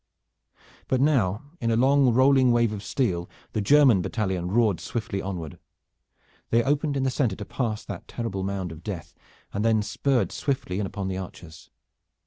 But 0.87 0.99
now 0.99 1.43
in 1.59 1.69
a 1.69 1.75
long 1.75 2.11
rolling 2.11 2.51
wave 2.51 2.73
of 2.73 2.81
steel 2.81 3.29
the 3.53 3.61
German 3.61 4.01
battalion 4.01 4.49
roared 4.49 4.79
swiftly 4.79 5.21
onward. 5.21 5.59
They 6.49 6.63
opened 6.63 6.97
in 6.97 7.03
the 7.03 7.11
center 7.11 7.35
to 7.35 7.45
pass 7.45 7.85
that 7.85 8.07
terrible 8.07 8.41
mound 8.41 8.71
of 8.71 8.81
death, 8.83 9.13
and 9.53 9.63
then 9.63 9.83
spurred 9.83 10.31
swiftly 10.31 10.79
in 10.79 10.87
upon 10.87 11.07
the 11.07 11.17
archers. 11.19 11.69